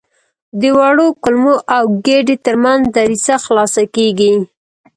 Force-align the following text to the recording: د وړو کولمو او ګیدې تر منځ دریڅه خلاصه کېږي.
د 0.61 0.63
وړو 0.77 1.07
کولمو 1.23 1.55
او 1.75 1.83
ګیدې 2.05 2.35
تر 2.45 2.55
منځ 2.63 2.81
دریڅه 2.95 3.35
خلاصه 3.45 3.83
کېږي. 3.95 4.33